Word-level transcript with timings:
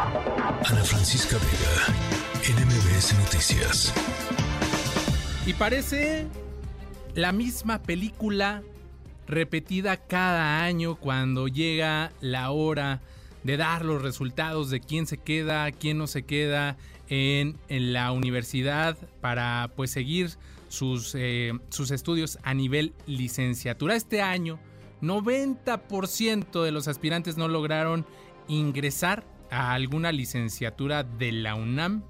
Ana 0.00 0.84
Francisca 0.84 1.36
Vega, 1.38 2.56
NMBS 2.56 3.18
Noticias. 3.18 3.92
Y 5.44 5.54
parece 5.54 6.28
la 7.16 7.32
misma 7.32 7.82
película 7.82 8.62
repetida 9.26 9.96
cada 9.96 10.62
año 10.62 10.94
cuando 10.94 11.48
llega 11.48 12.12
la 12.20 12.52
hora 12.52 13.00
de 13.42 13.56
dar 13.56 13.84
los 13.84 14.00
resultados 14.00 14.70
de 14.70 14.78
quién 14.78 15.08
se 15.08 15.18
queda, 15.18 15.72
quién 15.72 15.98
no 15.98 16.06
se 16.06 16.22
queda 16.22 16.76
en, 17.08 17.58
la 17.68 18.12
universidad 18.12 18.96
para 19.20 19.72
pues 19.74 19.90
seguir 19.90 20.30
sus, 20.68 21.16
eh, 21.16 21.52
sus 21.70 21.90
estudios 21.90 22.38
a 22.44 22.54
nivel 22.54 22.94
licenciatura. 23.06 23.96
Este 23.96 24.22
año, 24.22 24.60
90% 25.02 26.62
de 26.62 26.70
los 26.70 26.86
aspirantes 26.86 27.36
no 27.36 27.48
lograron 27.48 28.06
ingresar 28.46 29.24
a 29.50 29.72
alguna 29.72 30.12
licenciatura 30.12 31.02
de 31.02 31.32
la 31.32 31.54
UNAM 31.54 32.02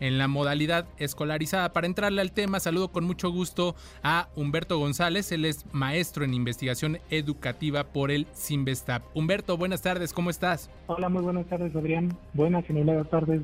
en 0.00 0.18
la 0.18 0.28
modalidad 0.28 0.86
escolarizada. 0.98 1.72
Para 1.72 1.86
entrarle 1.86 2.20
al 2.20 2.32
tema, 2.32 2.60
saludo 2.60 2.88
con 2.88 3.04
mucho 3.04 3.30
gusto 3.30 3.74
a 4.02 4.28
Humberto 4.36 4.78
González, 4.78 5.32
él 5.32 5.44
es 5.44 5.64
maestro 5.72 6.24
en 6.24 6.34
investigación 6.34 6.98
educativa 7.10 7.84
por 7.84 8.10
el 8.10 8.26
Sinvestap. 8.32 9.02
Humberto, 9.14 9.56
buenas 9.56 9.82
tardes, 9.82 10.12
¿cómo 10.12 10.30
estás? 10.30 10.70
Hola, 10.86 11.08
muy 11.08 11.22
buenas 11.22 11.46
tardes, 11.46 11.74
Adrián. 11.74 12.16
Buenas 12.32 12.64
y 12.68 12.72
buenas 12.72 13.08
tardes 13.08 13.42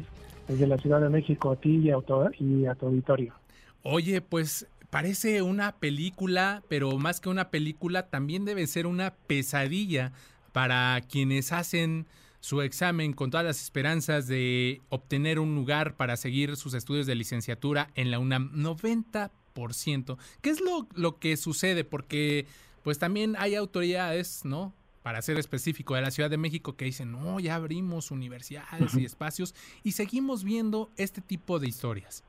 desde 0.49 0.67
la 0.67 0.79
Ciudad 0.79 1.01
de 1.01 1.09
México 1.09 1.53
a 1.53 1.57
ti 1.57 1.77
y 1.77 1.91
a, 1.91 1.97
y 2.39 2.67
a 2.67 2.75
tu 2.75 2.87
auditorio. 2.87 3.35
Oye, 3.83 4.21
pues 4.21 4.67
parece 4.91 5.43
una 5.43 5.77
película, 5.77 6.63
pero 6.69 6.99
más 6.99 7.21
que 7.21 7.29
una 7.29 7.51
película, 7.51 8.09
también 8.09 8.45
debe 8.45 8.67
ser 8.67 8.87
una 8.87 9.15
pesadilla 9.27 10.13
para 10.53 11.01
quienes 11.09 11.53
hacen 11.53 12.07
su 12.41 12.63
examen 12.63 13.13
con 13.13 13.31
todas 13.31 13.47
las 13.47 13.63
esperanzas 13.63 14.27
de 14.27 14.81
obtener 14.89 15.39
un 15.39 15.55
lugar 15.55 15.97
para 15.97 16.17
seguir 16.17 16.57
sus 16.57 16.75
estudios 16.75 17.07
de 17.07 17.15
licenciatura 17.15 17.91
en 17.95 18.11
la 18.11 18.19
UNAM. 18.19 18.51
90%. 18.55 20.17
¿Qué 20.41 20.51
es 20.51 20.61
lo, 20.61 20.89
lo 20.95 21.19
que 21.19 21.37
sucede? 21.37 21.85
Porque 21.85 22.47
pues 22.83 22.99
también 22.99 23.37
hay 23.39 23.55
autoridades, 23.55 24.45
¿no? 24.45 24.73
Para 25.03 25.23
ser 25.23 25.39
específico, 25.39 25.95
de 25.95 26.03
la 26.03 26.11
Ciudad 26.11 26.31
de 26.31 26.39
México 26.39 26.77
que 26.77 26.87
dicen, 26.87 27.13
no, 27.13 27.41
ya 27.41 27.55
abrimos 27.55 28.11
universidades 28.11 28.95
y 28.97 29.05
espacios 29.05 29.55
y 29.83 29.93
seguimos 29.93 30.45
viendo 30.45 30.91
este 30.97 31.21
tipo 31.21 31.59
de 31.59 31.69
historias. 31.69 32.25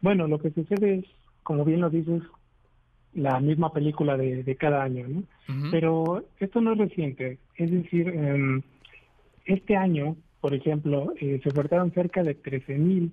Bueno, 0.00 0.26
lo 0.26 0.38
que 0.38 0.50
sucede 0.50 0.96
es, 0.96 1.04
como 1.42 1.64
bien 1.64 1.80
lo 1.80 1.90
dices, 1.90 2.22
la 3.14 3.40
misma 3.40 3.72
película 3.72 4.16
de, 4.16 4.56
cada 4.56 4.82
año, 4.82 5.06
¿no? 5.08 5.22
Pero 5.70 6.24
esto 6.38 6.60
no 6.60 6.72
es 6.72 6.78
reciente, 6.78 7.38
es 7.56 7.70
decir, 7.70 8.08
eh, 8.08 8.62
este 9.46 9.76
año, 9.76 10.16
por 10.40 10.54
ejemplo, 10.54 11.12
eh, 11.20 11.40
se 11.42 11.48
ofertaron 11.48 11.92
cerca 11.92 12.22
de 12.22 12.40
13.000 12.40 13.10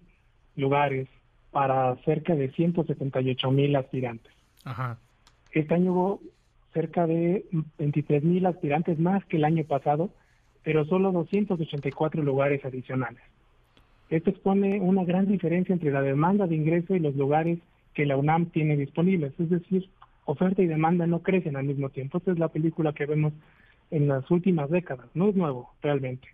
lugares 0.55 1.07
para 1.51 1.95
cerca 2.03 2.35
de 2.35 2.51
178.000 2.51 3.77
aspirantes. 3.77 4.33
Ajá. 4.65 4.97
Este 5.51 5.73
año 5.73 5.93
hubo 5.93 6.21
cerca 6.73 7.05
de 7.05 7.45
23.000 7.77 8.47
aspirantes 8.47 8.99
más 8.99 9.23
que 9.25 9.37
el 9.37 9.45
año 9.45 9.63
pasado, 9.63 10.09
pero 10.63 10.85
solo 10.85 11.11
284 11.11 12.23
lugares 12.23 12.65
adicionales. 12.65 13.21
Esto 14.09 14.31
expone 14.31 14.79
una 14.79 15.03
gran 15.03 15.27
diferencia 15.27 15.73
entre 15.73 15.91
la 15.91 16.01
demanda 16.01 16.47
de 16.47 16.55
ingreso 16.55 16.95
y 16.95 16.99
los 16.99 17.15
lugares 17.15 17.59
que 17.93 18.05
la 18.05 18.17
UNAM 18.17 18.47
tiene 18.47 18.75
disponibles. 18.75 19.33
Es 19.39 19.49
decir, 19.49 19.89
oferta 20.25 20.61
y 20.61 20.67
demanda 20.67 21.05
no 21.05 21.21
crecen 21.21 21.55
al 21.55 21.65
mismo 21.65 21.89
tiempo. 21.89 22.17
Esta 22.17 22.31
es 22.31 22.39
la 22.39 22.47
película 22.47 22.93
que 22.93 23.05
vemos 23.05 23.33
en 23.91 24.07
las 24.07 24.29
últimas 24.31 24.69
décadas, 24.69 25.07
no 25.13 25.29
es 25.29 25.35
nuevo 25.35 25.71
realmente. 25.81 26.27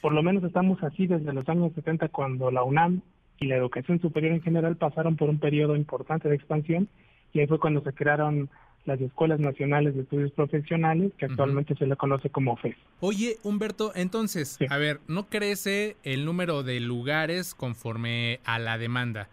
Por 0.00 0.12
lo 0.12 0.22
menos 0.22 0.44
estamos 0.44 0.82
así 0.82 1.06
desde 1.06 1.32
los 1.32 1.48
años 1.48 1.72
70 1.74 2.08
cuando 2.08 2.50
la 2.50 2.62
UNAM 2.62 3.00
y 3.38 3.46
la 3.46 3.56
educación 3.56 4.00
superior 4.00 4.32
en 4.32 4.42
general 4.42 4.76
pasaron 4.76 5.16
por 5.16 5.28
un 5.28 5.38
periodo 5.38 5.76
importante 5.76 6.28
de 6.28 6.34
expansión 6.34 6.88
y 7.32 7.40
ahí 7.40 7.46
fue 7.46 7.58
cuando 7.58 7.82
se 7.82 7.92
crearon 7.92 8.48
las 8.84 9.00
Escuelas 9.00 9.38
Nacionales 9.38 9.94
de 9.94 10.02
Estudios 10.02 10.32
Profesionales, 10.32 11.12
que 11.18 11.26
actualmente 11.26 11.74
se 11.76 11.86
le 11.86 11.94
conoce 11.96 12.30
como 12.30 12.56
FES. 12.56 12.74
Oye, 13.00 13.36
Humberto, 13.42 13.92
entonces, 13.94 14.58
a 14.70 14.78
ver, 14.78 15.00
¿no 15.06 15.26
crece 15.28 15.96
el 16.04 16.24
número 16.24 16.62
de 16.62 16.80
lugares 16.80 17.54
conforme 17.54 18.40
a 18.44 18.58
la 18.58 18.78
demanda? 18.78 19.28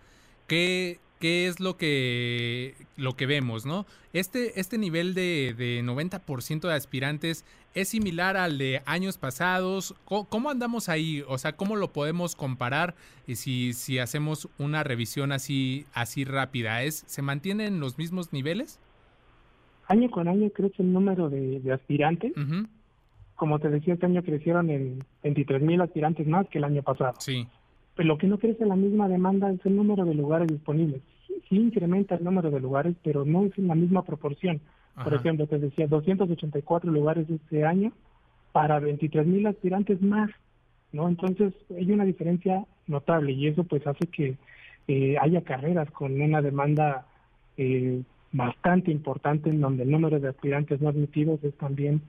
¿Qué, 0.47 0.99
qué 1.25 1.47
es 1.47 1.59
lo 1.59 1.75
que, 1.75 2.75
lo 2.97 3.13
que 3.13 3.25
vemos, 3.25 3.65
¿no? 3.65 3.87
Este, 4.13 4.59
este 4.59 4.77
nivel 4.77 5.15
de, 5.15 5.55
de 5.57 5.81
90% 5.83 6.67
de 6.67 6.73
aspirantes 6.75 7.43
es 7.73 7.87
similar 7.89 8.37
al 8.37 8.59
de 8.59 8.83
años 8.85 9.17
pasados. 9.17 9.95
¿Cómo, 10.05 10.51
andamos 10.51 10.87
ahí? 10.87 11.23
O 11.27 11.39
sea, 11.39 11.53
¿cómo 11.53 11.77
lo 11.77 11.87
podemos 11.87 12.35
comparar 12.35 12.93
si, 13.25 13.73
si 13.73 13.97
hacemos 13.97 14.49
una 14.59 14.83
revisión 14.83 15.31
así, 15.31 15.87
así 15.95 16.25
rápida? 16.25 16.83
¿Es, 16.83 17.03
¿Se 17.07 17.23
mantienen 17.23 17.79
los 17.79 17.97
mismos 17.97 18.31
niveles? 18.31 18.79
Año 19.87 20.11
con 20.11 20.27
año 20.27 20.51
crece 20.51 20.83
el 20.83 20.93
número 20.93 21.31
de, 21.31 21.73
aspirantes. 21.73 22.33
Como 23.33 23.57
te 23.57 23.69
decía, 23.69 23.95
este 23.95 24.05
año 24.05 24.21
crecieron 24.21 24.69
en 24.69 25.03
23 25.23 25.63
mil 25.63 25.81
aspirantes 25.81 26.27
más 26.27 26.47
que 26.49 26.59
el 26.59 26.65
año 26.65 26.83
pasado. 26.83 27.15
Sí. 27.17 27.47
Pero 27.95 28.09
lo 28.09 28.19
que 28.19 28.27
no 28.27 28.37
crece 28.37 28.63
la 28.67 28.75
misma 28.75 29.09
demanda 29.09 29.49
es 29.49 29.65
el 29.65 29.75
número 29.75 30.05
de 30.05 30.13
lugares 30.13 30.49
disponibles. 30.49 31.01
Sí, 31.49 31.57
incrementa 31.57 32.15
el 32.15 32.23
número 32.23 32.49
de 32.51 32.59
lugares, 32.59 32.95
pero 33.03 33.25
no 33.25 33.45
es 33.45 33.57
en 33.57 33.67
la 33.67 33.75
misma 33.75 34.03
proporción. 34.03 34.61
Por 35.03 35.13
ejemplo, 35.13 35.45
te 35.45 35.59
decía, 35.59 35.87
284 35.87 36.89
lugares 36.89 37.29
este 37.29 37.65
año 37.65 37.91
para 38.53 38.79
23 38.79 39.27
mil 39.27 39.45
aspirantes 39.45 40.01
más, 40.01 40.31
¿no? 40.93 41.09
Entonces 41.09 41.53
hay 41.75 41.91
una 41.91 42.05
diferencia 42.05 42.65
notable 42.87 43.33
y 43.33 43.47
eso 43.47 43.65
pues 43.65 43.85
hace 43.85 44.07
que 44.07 44.37
eh, 44.87 45.17
haya 45.19 45.41
carreras 45.41 45.91
con 45.91 46.21
una 46.21 46.41
demanda 46.41 47.05
eh, 47.57 48.01
bastante 48.31 48.91
importante 48.91 49.49
en 49.49 49.59
donde 49.59 49.83
el 49.83 49.91
número 49.91 50.19
de 50.19 50.29
aspirantes 50.29 50.79
no 50.79 50.89
admitidos 50.89 51.43
es 51.43 51.53
también 51.55 52.01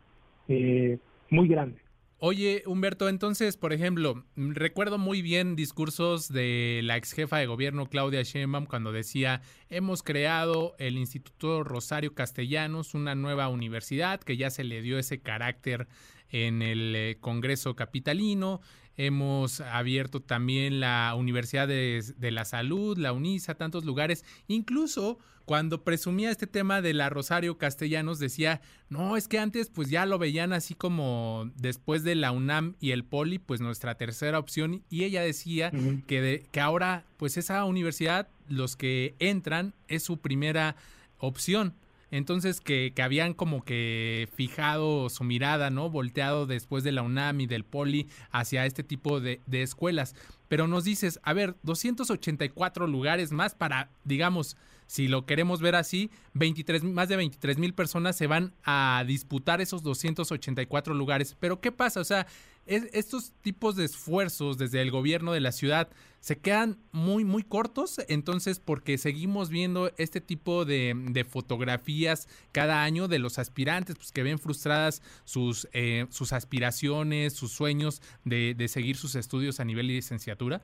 eh, 0.49 0.99
muy 1.31 1.49
grande. 1.49 1.79
Oye, 2.19 2.63
Humberto, 2.65 3.11
entonces, 3.11 3.59
por 3.59 3.75
ejemplo, 3.75 4.25
recuerdo 4.37 4.97
muy 4.97 5.21
bien 5.21 5.55
discursos 5.55 6.33
de 6.33 6.81
la 6.83 6.97
ex 6.97 7.13
jefa 7.13 7.37
de 7.37 7.45
gobierno 7.45 7.91
Claudia 7.91 8.23
Sheinbaum 8.23 8.65
cuando 8.65 8.91
decía, 8.91 9.43
hemos 9.69 10.03
creado 10.03 10.75
el 10.79 10.97
Instituto 10.97 11.63
Rosario 11.63 12.15
Castellanos, 12.15 12.95
una 12.95 13.15
nueva 13.15 13.49
universidad 13.49 14.19
que 14.19 14.39
ya 14.39 14.49
se 14.49 14.65
le 14.65 14.81
dio 14.81 14.99
ese 14.99 15.21
carácter 15.21 15.89
en 16.31 16.63
el 16.63 16.95
eh, 16.97 17.17
Congreso 17.21 17.77
Capitalino, 17.77 18.61
Hemos 18.99 19.61
abierto 19.61 20.21
también 20.21 20.81
la 20.81 21.15
Universidad 21.17 21.69
de, 21.69 22.31
la 22.31 22.47
Salud, 22.47 22.97
la 22.97 23.13
UNISA, 23.13 23.55
tantos 23.55 23.85
lugares. 23.85 24.25
Incluso 24.49 25.19
cuando 25.45 25.85
presumía 25.85 26.31
este 26.31 26.47
tema 26.47 26.81
de 26.81 26.95
la 26.95 27.11
Rosario 27.11 27.59
Castellanos 27.59 28.19
decía, 28.19 28.63
no, 28.89 29.19
es 29.19 29.29
que 29.29 29.39
antes 29.39 29.69
pues 29.69 29.91
ya 29.91 30.07
lo 30.07 30.19
veían 30.19 30.55
así 30.55 30.75
como 30.75 31.51
después 31.57 32.05
de 32.05 32.15
la 32.15 32.33
UNAM 32.33 32.75
y 32.81 32.93
el 32.93 33.05
Poli, 33.05 33.39
pues 33.39 33.61
nuestra 33.61 33.97
tercera 33.97 34.39
opción. 34.39 34.83
Y 34.89 35.05
ella 35.05 35.21
decía 35.21 35.71
que, 36.07 36.47
que 36.51 36.61
ahora 36.61 37.05
pues 37.19 37.37
esa 37.37 37.65
universidad, 37.67 38.29
los 38.49 38.77
que 38.77 39.15
entran, 39.19 39.75
es 39.89 40.05
su 40.05 40.17
primera 40.17 40.75
opción. 41.19 41.75
Entonces 42.17 42.61
que, 42.61 42.93
que, 42.95 43.03
habían 43.03 43.35
como 43.35 43.63
que 43.63 44.29
fijado 44.35 45.11
su 45.11 45.23
mirada, 45.23 45.69
¿no? 45.69 45.91
Volteado 45.91 46.47
después 46.47 46.83
de 46.83 46.93
la 46.93 47.03
UNAM 47.03 47.43
y 47.43 47.47
del 47.47 47.65
Poli 47.65 48.09
hacia 48.31 48.65
este 48.65 48.83
tipo 48.83 49.21
de, 49.21 49.43
de 49.47 49.63
escuelas. 49.63 50.15
Pero 50.49 50.67
nos 50.67 50.85
dices, 50.85 51.21
a 51.23 51.35
ver, 51.35 51.57
284 51.63 52.87
lugares 52.87 53.33
más 53.33 53.55
para, 53.55 53.91
digamos, 54.05 54.57
si 54.87 55.09
lo 55.09 55.27
queremos 55.27 55.61
ver 55.61 55.75
así, 55.75 56.11
23, 56.35 56.85
más 56.85 57.09
de 57.09 57.17
23 57.17 57.59
mil 57.59 57.75
personas 57.75 58.17
se 58.17 58.27
van 58.27 58.53
a 58.65 59.05
disputar 59.07 59.61
esos 59.61 59.83
284 59.83 60.95
lugares. 60.95 61.37
Pero 61.39 61.61
¿qué 61.61 61.73
pasa? 61.73 62.01
O 62.01 62.05
sea, 62.05 62.27
estos 62.67 63.33
tipos 63.43 63.77
de 63.77 63.85
esfuerzos 63.85 64.59
desde 64.59 64.83
el 64.83 64.91
gobierno 64.91 65.33
de 65.33 65.41
la 65.41 65.53
ciudad 65.53 65.89
se 66.21 66.39
quedan 66.39 66.79
muy, 66.91 67.25
muy 67.25 67.43
cortos. 67.43 68.01
Entonces, 68.09 68.59
porque 68.59 68.99
seguimos 68.99 69.51
viendo 69.51 69.91
este 69.99 70.21
tipo 70.21 70.65
de, 70.65 71.27
fotografías 71.29 72.29
cada 72.53 72.83
año 72.83 73.07
de 73.09 73.19
los 73.19 73.39
aspirantes, 73.39 73.97
pues 73.97 74.13
que 74.13 74.23
ven 74.23 74.39
frustradas 74.39 75.03
sus, 75.25 75.69
eh, 75.73 76.07
sus 76.11 76.33
aspiraciones, 76.33 77.33
sus 77.33 77.53
sueños 77.53 78.03
de, 78.25 78.55
de 78.55 78.69
seguir 78.69 78.97
sus 78.97 79.15
estudios 79.15 79.61
a 79.61 79.65
nivel 79.65 79.87
de 79.87 79.95
licenciatura. 79.95 80.63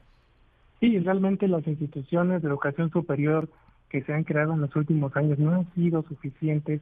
Sí, 0.81 0.99
realmente 0.99 1.47
las 1.47 1.65
instituciones 1.69 2.43
de 2.43 2.49
educación 2.49 2.91
superior 2.91 3.49
que 3.93 4.03
se 4.03 4.15
han 4.15 4.25
creado 4.25 4.55
en 4.55 4.63
los 4.63 4.75
últimos 4.75 5.15
años 5.17 5.39
no 5.39 5.53
han 5.53 5.73
sido 5.75 6.03
suficientes 6.09 6.81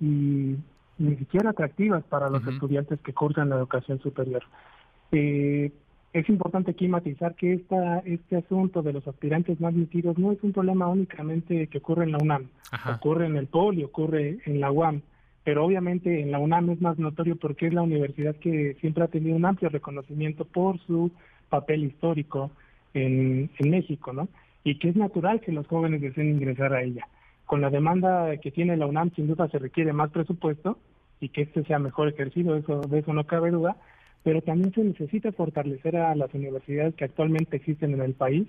y 0.00 0.56
ni 0.98 1.16
siquiera 1.16 1.50
atractivas 1.50 2.02
para 2.04 2.30
los 2.30 2.46
estudiantes 2.46 2.98
que 3.00 3.12
cursan 3.12 3.50
la 3.50 3.56
educación 3.56 4.00
superior. 4.00 4.42
Eh, 5.12 5.70
es 6.14 6.28
importante 6.30 6.70
aquí 6.70 6.88
matizar 6.88 7.34
que 7.34 7.52
esta, 7.52 7.98
este 8.00 8.36
asunto 8.36 8.82
de 8.82 8.94
los 8.94 9.06
aspirantes 9.06 9.60
no 9.60 9.68
admitidos 9.68 10.16
no 10.16 10.32
es 10.32 10.38
un 10.42 10.52
problema 10.52 10.88
únicamente 10.88 11.66
que 11.66 11.78
ocurre 11.78 12.04
en 12.04 12.12
la 12.12 12.18
UNAM, 12.18 12.48
ocurre 12.96 13.26
en 13.26 13.36
el 13.36 13.46
POLI, 13.46 13.84
ocurre 13.84 14.38
en 14.46 14.60
la 14.60 14.72
UAM. 14.72 15.02
pero 15.44 15.64
obviamente 15.64 16.22
en 16.22 16.32
la 16.32 16.38
UNAM 16.38 16.70
es 16.70 16.80
más 16.80 16.98
notorio 16.98 17.36
porque 17.36 17.66
es 17.66 17.74
la 17.74 17.82
universidad 17.82 18.34
que 18.36 18.76
siempre 18.80 19.04
ha 19.04 19.08
tenido 19.08 19.36
un 19.36 19.44
amplio 19.44 19.68
reconocimiento 19.68 20.46
por 20.46 20.78
su 20.86 21.10
papel 21.50 21.84
histórico 21.84 22.50
en, 22.94 23.50
en 23.58 23.70
México, 23.70 24.12
¿no? 24.12 24.28
Y 24.64 24.78
que 24.78 24.88
es 24.90 24.96
natural 24.96 25.40
que 25.40 25.52
los 25.52 25.66
jóvenes 25.66 26.00
deseen 26.00 26.30
ingresar 26.30 26.74
a 26.74 26.82
ella. 26.82 27.06
Con 27.46 27.60
la 27.60 27.70
demanda 27.70 28.36
que 28.36 28.50
tiene 28.50 28.76
la 28.76 28.86
UNAM, 28.86 29.12
sin 29.14 29.26
duda 29.26 29.48
se 29.48 29.58
requiere 29.58 29.92
más 29.92 30.10
presupuesto 30.10 30.78
y 31.20 31.30
que 31.30 31.42
este 31.42 31.64
sea 31.64 31.78
mejor 31.78 32.08
ejercido, 32.08 32.56
eso, 32.56 32.80
de 32.80 32.98
eso 32.98 33.12
no 33.12 33.26
cabe 33.26 33.50
duda, 33.50 33.76
pero 34.22 34.42
también 34.42 34.72
se 34.72 34.84
necesita 34.84 35.32
fortalecer 35.32 35.96
a 35.96 36.14
las 36.14 36.32
universidades 36.34 36.94
que 36.94 37.04
actualmente 37.04 37.56
existen 37.56 37.94
en 37.94 38.02
el 38.02 38.14
país 38.14 38.46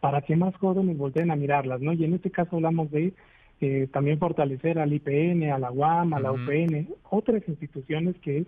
para 0.00 0.20
que 0.22 0.36
más 0.36 0.54
jóvenes 0.56 0.98
volteen 0.98 1.30
a 1.30 1.36
mirarlas, 1.36 1.80
¿no? 1.80 1.92
Y 1.92 2.04
en 2.04 2.14
este 2.14 2.30
caso 2.30 2.56
hablamos 2.56 2.90
de 2.90 3.14
eh, 3.60 3.88
también 3.92 4.18
fortalecer 4.18 4.78
al 4.78 4.92
IPN, 4.92 5.50
a 5.50 5.58
la 5.58 5.70
UAM, 5.70 6.12
a 6.12 6.20
la 6.20 6.32
UPN, 6.32 6.88
otras 7.08 7.42
instituciones 7.48 8.14
que 8.20 8.44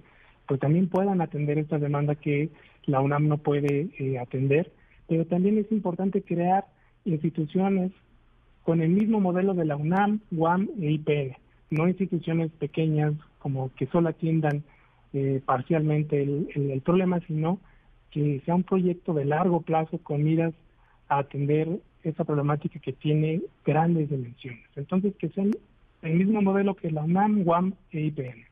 pues 0.47 0.61
también 0.61 0.89
puedan 0.89 1.21
atender 1.21 1.59
esta 1.59 1.79
demanda 1.79 2.15
que 2.15 2.51
la 2.85 3.01
UNAM 3.01 3.27
no 3.27 3.39
puede 3.39 3.89
eh, 3.99 4.19
atender, 4.19 4.71
pero 5.09 5.25
también 5.27 5.59
es 5.59 5.71
importante 5.73 6.23
crear 6.23 6.67
instituciones 7.07 7.93
con 8.63 8.83
el 8.83 8.91
mismo 8.91 9.21
modelo 9.21 9.55
de 9.55 9.65
la 9.65 9.77
UNAM, 9.77 10.21
UAM 10.33 10.69
e 10.81 10.91
IPN, 10.93 11.37
no 11.71 11.89
instituciones 11.89 12.51
pequeñas 12.53 13.15
como 13.39 13.73
que 13.75 13.87
solo 13.87 14.09
atiendan 14.09 14.65
eh, 15.13 15.41
parcialmente 15.45 16.21
el, 16.21 16.83
problema, 16.85 17.21
sino 17.27 17.61
que 18.11 18.43
sea 18.45 18.55
un 18.55 18.65
proyecto 18.65 19.15
de 19.15 19.25
largo 19.25 19.63
plazo 19.63 19.99
con 19.99 20.25
miras 20.25 20.53
a 21.09 21.19
atender 21.19 21.81
esa 22.03 22.25
problemática 22.25 22.81
que 22.81 22.93
tiene 22.93 23.43
grandes 23.65 24.11
dimensiones. 24.11 24.65
Entonces, 24.75 25.15
que 25.17 25.29
sean 25.31 25.53
el 26.03 26.15
mismo 26.15 26.43
modelo 26.43 26.75
que 26.75 26.91
la 26.91 27.03
UNAM, 27.03 27.47
UAM 27.47 27.75
e 27.93 28.01
IPN. 28.01 28.47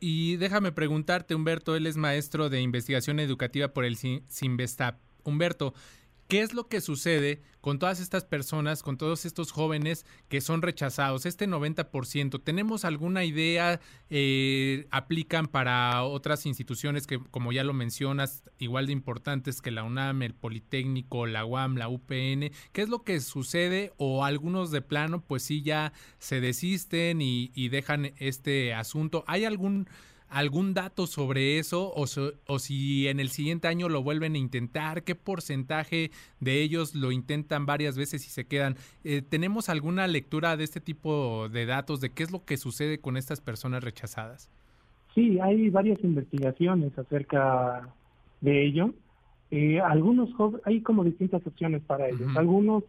Y 0.00 0.36
déjame 0.36 0.72
preguntarte, 0.72 1.34
Humberto, 1.34 1.76
él 1.76 1.86
es 1.86 1.96
maestro 1.96 2.48
de 2.48 2.62
investigación 2.62 3.20
educativa 3.20 3.68
por 3.68 3.84
el 3.84 3.96
CIMBESTAP. 3.96 4.96
Humberto, 5.24 5.74
¿Qué 6.30 6.42
es 6.42 6.54
lo 6.54 6.68
que 6.68 6.80
sucede 6.80 7.42
con 7.60 7.80
todas 7.80 7.98
estas 7.98 8.24
personas, 8.24 8.84
con 8.84 8.96
todos 8.96 9.24
estos 9.24 9.50
jóvenes 9.50 10.06
que 10.28 10.40
son 10.40 10.62
rechazados? 10.62 11.26
Este 11.26 11.48
90%, 11.48 12.40
¿tenemos 12.44 12.84
alguna 12.84 13.24
idea? 13.24 13.80
Eh, 14.10 14.86
¿Aplican 14.92 15.48
para 15.48 16.04
otras 16.04 16.46
instituciones 16.46 17.08
que, 17.08 17.18
como 17.18 17.50
ya 17.50 17.64
lo 17.64 17.72
mencionas, 17.72 18.44
igual 18.60 18.86
de 18.86 18.92
importantes 18.92 19.60
que 19.60 19.72
la 19.72 19.82
UNAM, 19.82 20.22
el 20.22 20.34
Politécnico, 20.34 21.26
la 21.26 21.44
UAM, 21.44 21.74
la 21.74 21.88
UPN? 21.88 22.52
¿Qué 22.70 22.82
es 22.82 22.88
lo 22.88 23.02
que 23.02 23.18
sucede? 23.18 23.92
O 23.96 24.24
algunos 24.24 24.70
de 24.70 24.82
plano, 24.82 25.24
pues 25.26 25.42
sí, 25.42 25.62
ya 25.62 25.92
se 26.20 26.40
desisten 26.40 27.22
y, 27.22 27.50
y 27.56 27.70
dejan 27.70 28.12
este 28.18 28.72
asunto. 28.72 29.24
¿Hay 29.26 29.44
algún 29.44 29.88
algún 30.30 30.74
dato 30.74 31.06
sobre 31.06 31.58
eso 31.58 31.92
o, 31.94 32.04
o, 32.46 32.58
si 32.58 33.08
en 33.08 33.20
el 33.20 33.28
siguiente 33.28 33.68
año 33.68 33.88
lo 33.88 34.02
vuelven 34.02 34.34
a 34.34 34.38
intentar, 34.38 35.02
qué 35.02 35.14
porcentaje 35.14 36.10
de 36.38 36.62
ellos 36.62 36.94
lo 36.94 37.12
intentan 37.12 37.66
varias 37.66 37.96
veces 37.96 38.26
y 38.26 38.30
se 38.30 38.46
quedan. 38.46 38.76
Eh, 39.04 39.22
¿Tenemos 39.22 39.68
alguna 39.68 40.06
lectura 40.06 40.56
de 40.56 40.64
este 40.64 40.80
tipo 40.80 41.48
de 41.48 41.66
datos 41.66 42.00
de 42.00 42.10
qué 42.10 42.22
es 42.22 42.30
lo 42.30 42.44
que 42.44 42.56
sucede 42.56 43.00
con 43.00 43.16
estas 43.16 43.40
personas 43.40 43.82
rechazadas? 43.82 44.50
Sí, 45.14 45.38
hay 45.40 45.68
varias 45.70 46.02
investigaciones 46.04 46.96
acerca 46.96 47.88
de 48.40 48.64
ello. 48.66 48.94
Eh, 49.50 49.80
algunos 49.80 50.30
hay 50.64 50.80
como 50.80 51.02
distintas 51.02 51.44
opciones 51.44 51.82
para 51.82 52.08
ellos. 52.08 52.36
Algunos, 52.36 52.84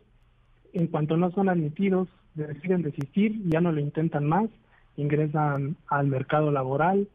en 0.73 0.88
cuanto 0.88 1.17
no 1.17 1.31
son 1.31 1.49
admitidos, 1.49 2.07
deciden 2.35 2.83
desistir, 2.83 3.41
ya 3.49 3.61
no 3.61 3.71
lo 3.71 3.81
intentan 3.81 4.27
más, 4.27 4.47
ingresan 4.95 5.75
al 5.88 6.07
mercado 6.07 6.51
laboral, 6.51 7.07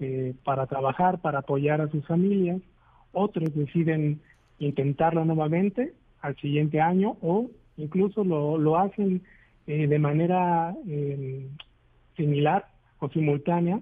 eh, 0.00 0.34
para 0.44 0.66
trabajar, 0.66 1.20
para 1.20 1.40
apoyar 1.40 1.80
a 1.80 1.88
sus 1.88 2.06
familias. 2.06 2.60
Otros 3.12 3.54
deciden 3.54 4.20
intentarlo 4.58 5.24
nuevamente 5.24 5.92
al 6.22 6.36
siguiente 6.36 6.80
año 6.80 7.16
o 7.20 7.50
incluso 7.76 8.24
lo, 8.24 8.58
lo 8.58 8.78
hacen 8.78 9.22
eh, 9.66 9.86
de 9.86 9.98
manera 9.98 10.74
eh, 10.86 11.46
similar 12.16 12.66
o 12.98 13.08
simultánea 13.10 13.80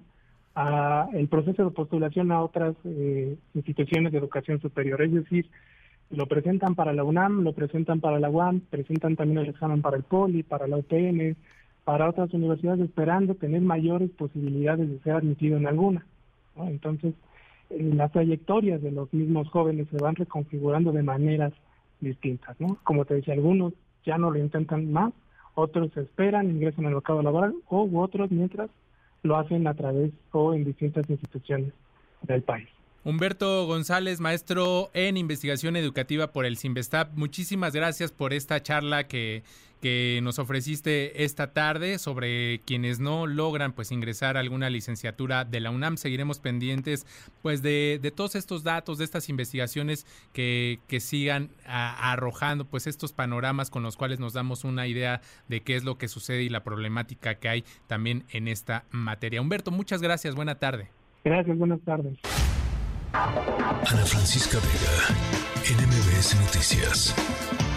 a 0.55 1.07
el 1.13 1.27
proceso 1.27 1.65
de 1.65 1.71
postulación 1.71 2.31
a 2.31 2.41
otras 2.41 2.75
instituciones 3.53 4.11
de 4.11 4.17
educación 4.17 4.59
superior. 4.59 5.01
Es 5.01 5.13
decir, 5.13 5.49
lo 6.09 6.25
presentan 6.25 6.75
para 6.75 6.91
la 6.91 7.03
UNAM, 7.03 7.43
lo 7.43 7.53
presentan 7.53 8.01
para 8.01 8.19
la 8.19 8.29
UAM, 8.29 8.61
presentan 8.61 9.15
también 9.15 9.39
el 9.39 9.49
examen 9.49 9.81
para 9.81 9.95
el 9.95 10.03
POLI, 10.03 10.43
para 10.43 10.67
la 10.67 10.77
UPN, 10.77 11.35
para 11.89 12.07
otras 12.07 12.31
universidades 12.35 12.81
esperando 12.81 13.33
tener 13.33 13.61
mayores 13.61 14.11
posibilidades 14.11 14.87
de 14.87 14.99
ser 14.99 15.13
admitido 15.13 15.57
en 15.57 15.65
alguna. 15.65 16.05
Entonces, 16.55 17.15
eh, 17.71 17.91
las 17.95 18.11
trayectorias 18.11 18.79
de 18.83 18.91
los 18.91 19.11
mismos 19.11 19.49
jóvenes 19.49 19.87
se 19.89 19.97
van 19.97 20.13
reconfigurando 20.13 20.91
de 20.91 21.01
maneras 21.01 21.51
distintas. 21.99 22.55
¿no? 22.59 22.77
Como 22.83 23.05
te 23.05 23.15
decía, 23.15 23.33
algunos 23.33 23.73
ya 24.05 24.19
no 24.19 24.29
lo 24.29 24.37
intentan 24.37 24.93
más, 24.93 25.13
otros 25.55 25.89
esperan, 25.97 26.51
ingresan 26.51 26.85
al 26.85 26.93
mercado 26.93 27.23
laboral, 27.23 27.55
o 27.65 27.89
otros 27.99 28.29
mientras 28.29 28.69
lo 29.23 29.37
hacen 29.37 29.65
a 29.65 29.73
través 29.73 30.11
o 30.31 30.53
en 30.53 30.65
distintas 30.65 31.09
instituciones 31.09 31.73
del 32.21 32.43
país. 32.43 32.67
Humberto 33.03 33.65
González, 33.65 34.19
maestro 34.19 34.91
en 34.93 35.17
investigación 35.17 35.75
educativa 35.75 36.33
por 36.33 36.45
el 36.45 36.57
Sinvestap, 36.57 37.17
muchísimas 37.17 37.73
gracias 37.73 38.11
por 38.11 38.33
esta 38.33 38.61
charla 38.61 39.07
que, 39.07 39.41
que 39.81 40.19
nos 40.23 40.39
ofreciste 40.39 41.23
esta 41.23 41.53
tarde 41.53 41.99
sobre 41.99 42.59
quienes 42.59 42.99
no 42.99 43.27
logran 43.27 43.73
pues 43.73 43.91
ingresar 43.91 44.37
a 44.37 44.41
alguna 44.41 44.69
licenciatura 44.69 45.45
de 45.45 45.59
la 45.59 45.71
UNAM. 45.71 45.97
Seguiremos 45.97 46.39
pendientes 46.39 47.05
pues 47.41 47.61
de, 47.61 47.99
de 48.01 48.11
todos 48.11 48.35
estos 48.35 48.63
datos, 48.63 48.97
de 48.97 49.05
estas 49.05 49.29
investigaciones 49.29 50.05
que, 50.33 50.79
que 50.87 50.99
sigan 50.99 51.49
arrojando 51.65 52.65
pues 52.65 52.87
estos 52.87 53.13
panoramas 53.13 53.69
con 53.69 53.83
los 53.83 53.95
cuales 53.95 54.19
nos 54.19 54.33
damos 54.33 54.63
una 54.63 54.87
idea 54.87 55.21
de 55.47 55.61
qué 55.61 55.75
es 55.75 55.83
lo 55.83 55.97
que 55.97 56.07
sucede 56.07 56.43
y 56.43 56.49
la 56.49 56.63
problemática 56.63 57.35
que 57.35 57.49
hay 57.49 57.63
también 57.87 58.25
en 58.31 58.47
esta 58.47 58.85
materia. 58.91 59.41
Humberto, 59.41 59.71
muchas 59.71 60.01
gracias, 60.01 60.35
buena 60.35 60.55
tarde. 60.55 60.89
Gracias, 61.23 61.57
buenas 61.57 61.81
tardes. 61.81 62.17
Ana 63.13 64.05
Francisca 64.05 64.57
Vega, 64.59 65.15
NMBS 65.65 66.39
Noticias. 66.41 67.68